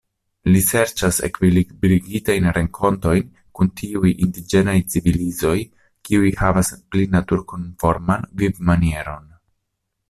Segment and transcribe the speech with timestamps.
[0.53, 3.27] Li serĉas ekvilibrigitajn renkontojn
[3.59, 5.55] kun tiuj indiĝenaj civilizoj,
[6.09, 9.33] kiuj havas pli naturkonforman vivmanieron.